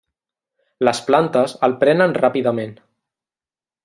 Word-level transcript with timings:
Les 0.87 1.01
plantes 1.09 1.53
el 1.67 1.75
prenen 1.83 2.15
ràpidament. 2.21 2.73